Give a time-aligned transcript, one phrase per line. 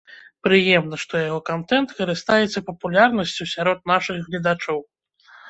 [0.45, 4.79] Прыемна, што яго кантэнт карыстаецца папулярнасцю сярод нашых гледачоў.